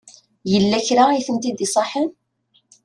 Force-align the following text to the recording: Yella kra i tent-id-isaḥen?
Yella 0.51 0.77
kra 0.87 1.03
i 1.13 1.21
tent-id-isaḥen? 1.27 2.09